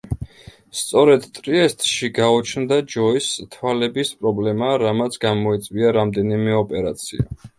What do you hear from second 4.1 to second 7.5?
პრობლემა, რამაც გამოიწვია რამდენიმე ოპერაცია.